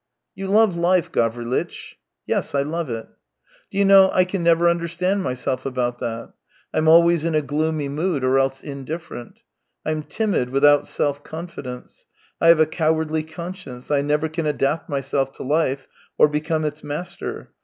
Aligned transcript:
"You 0.35 0.47
love 0.47 0.75
life, 0.75 1.11
Gavrilitch 1.11 1.97
?""Yes, 2.25 2.55
I 2.55 2.63
love 2.63 2.89
it."" 2.89 3.07
Do 3.69 3.77
you 3.77 3.85
know, 3.85 4.09
I 4.13 4.23
can 4.25 4.41
never 4.41 4.67
understand 4.67 5.21
myself 5.21 5.63
about 5.63 5.99
that. 5.99 6.33
Fm 6.73 6.85
alwa^'s 6.87 7.23
in 7.23 7.35
a 7.35 7.41
gloomy 7.43 7.87
mood 7.87 8.23
or 8.23 8.39
else 8.39 8.63
indifferent. 8.63 9.43
Fm 9.85 10.07
timid, 10.09 10.49
without 10.49 10.87
self 10.87 11.23
confidence; 11.23 12.07
I 12.41 12.47
have 12.47 12.59
a 12.59 12.65
cowardly 12.65 13.21
conscience; 13.21 13.91
I 13.91 14.01
never 14.01 14.27
can 14.27 14.47
adapt 14.47 14.89
myself 14.89 15.33
to 15.33 15.43
life, 15.43 15.87
or 16.17 16.27
become 16.27 16.65
its 16.65 16.83
master. 16.83 17.51